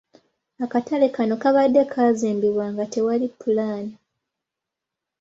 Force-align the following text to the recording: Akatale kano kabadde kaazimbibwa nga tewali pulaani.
Akatale 0.63 1.05
kano 1.15 1.33
kabadde 1.43 1.81
kaazimbibwa 1.91 2.65
nga 2.73 2.83
tewali 2.93 3.27
pulaani. 3.39 3.95